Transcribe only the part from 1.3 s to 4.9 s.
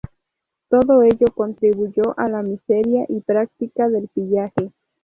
contribuyó a la miseria y práctica del pillaje.